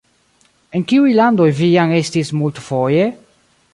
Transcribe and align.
En 0.77 0.85
kiuj 0.93 1.11
landoj 1.19 1.49
vi 1.59 1.69
jam 1.73 1.93
estis 1.99 2.33
multfoje? 2.41 3.05